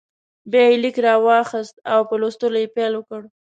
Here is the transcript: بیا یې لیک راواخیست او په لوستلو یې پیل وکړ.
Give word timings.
بیا 0.51 0.63
یې 0.69 0.77
لیک 0.83 0.97
راواخیست 1.05 1.75
او 1.91 2.01
په 2.09 2.15
لوستلو 2.21 2.57
یې 2.63 2.73
پیل 2.75 2.93
وکړ. 2.95 3.21